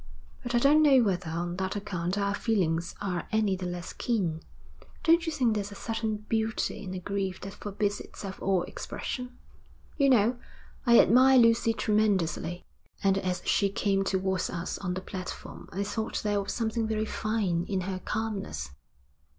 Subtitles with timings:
[0.41, 4.41] But I don't know whether on that account our feelings are any the less keen.
[5.03, 9.37] Don't you think there's a certain beauty in a grief that forbids itself all expression?
[9.97, 10.39] You know,
[10.87, 12.65] I admire Lucy tremendously,
[13.03, 17.05] and as she came towards us on the platform I thought there was something very
[17.05, 18.71] fine in her calmness.'